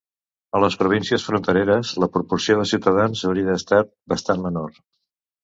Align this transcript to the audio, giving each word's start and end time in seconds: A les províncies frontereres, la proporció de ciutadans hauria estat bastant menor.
A 0.59 0.59
les 0.61 0.77
províncies 0.77 1.25
frontereres, 1.27 1.91
la 2.05 2.09
proporció 2.15 2.57
de 2.61 2.65
ciutadans 2.73 3.23
hauria 3.31 3.59
estat 3.61 3.93
bastant 4.17 4.43
menor. 4.49 4.75